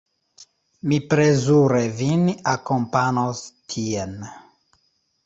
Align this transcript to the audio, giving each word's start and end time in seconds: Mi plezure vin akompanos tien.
Mi 0.93 0.97
plezure 1.11 1.81
vin 1.99 2.23
akompanos 2.53 3.43
tien. 3.75 4.17